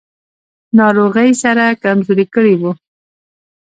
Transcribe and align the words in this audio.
ناروغۍ 0.77 1.29
سره 1.43 1.65
کمزوری 1.83 2.25
کړی 2.35 2.53
و. 2.61 2.63